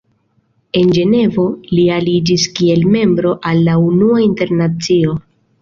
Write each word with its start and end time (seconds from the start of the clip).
En 0.79 0.93
Ĝenevo, 0.97 1.45
li 1.79 1.83
aliĝis 1.97 2.47
kiel 2.61 2.89
membro 2.97 3.37
al 3.51 3.63
la 3.69 3.79
Unua 3.91 4.21
Internacio. 4.31 5.17